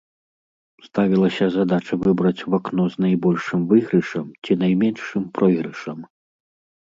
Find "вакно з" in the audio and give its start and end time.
2.53-3.05